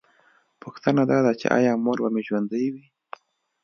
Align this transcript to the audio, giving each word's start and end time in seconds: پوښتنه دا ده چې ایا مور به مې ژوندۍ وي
پوښتنه 0.61 1.01
دا 1.11 1.19
ده 1.25 1.33
چې 1.39 1.47
ایا 1.57 1.73
مور 1.83 1.97
به 2.03 2.09
مې 2.13 2.21
ژوندۍ 2.27 2.65
وي 2.73 2.85